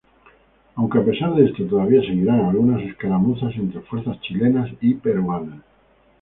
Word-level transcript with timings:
Aunque 0.77 0.97
a 0.97 1.05
pesar 1.05 1.35
de 1.35 1.45
esto 1.45 1.63
todavía 1.67 2.01
seguirían 2.01 2.39
algunas 2.45 2.81
escaramuzas 2.81 3.55
entre 3.55 3.81
fuerzas 3.81 4.19
chilenas 4.21 4.71
y 4.81 4.95
peruanas. 4.95 5.59